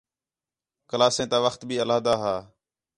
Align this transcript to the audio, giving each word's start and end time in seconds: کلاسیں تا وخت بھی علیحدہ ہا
کلاسیں 0.89 1.27
تا 1.31 1.37
وخت 1.45 1.61
بھی 1.67 1.75
علیحدہ 1.83 2.13
ہا 2.23 2.35